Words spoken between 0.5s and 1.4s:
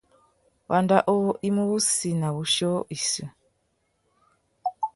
Wanda uwú